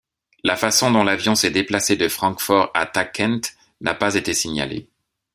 [0.43, 4.89] La façon dont l'avion s'est déplacé de Francfort à Tachkent n'a pas été signalée.